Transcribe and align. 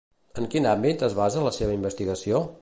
En 0.43 0.47
quin 0.55 0.67
àmbit 0.71 1.05
es 1.09 1.17
basa 1.19 1.45
la 1.49 1.53
seva 1.59 1.77
investigació? 1.81 2.43